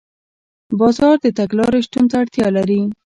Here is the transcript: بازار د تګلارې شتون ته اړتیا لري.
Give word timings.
بازار 0.79 1.15
د 1.21 1.27
تګلارې 1.37 1.79
شتون 1.85 2.05
ته 2.09 2.15
اړتیا 2.21 2.47
لري. 2.57 2.81